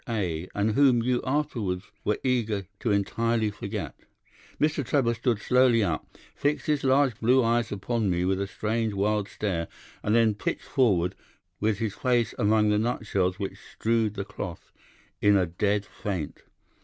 [0.09, 3.93] A., and whom you afterwards were eager to entirely forget.'
[4.59, 4.83] "Mr.
[4.83, 9.29] Trevor stood slowly up, fixed his large blue eyes upon me with a strange wild
[9.29, 9.67] stare,
[10.01, 11.13] and then pitched forward,
[11.59, 14.71] with his face among the nutshells which strewed the cloth,
[15.21, 16.45] in a dead faint.